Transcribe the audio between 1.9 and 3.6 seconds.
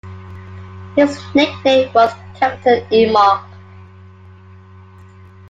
was Kapitan Imok.